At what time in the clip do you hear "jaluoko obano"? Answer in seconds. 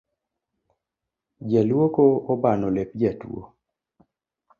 1.51-2.67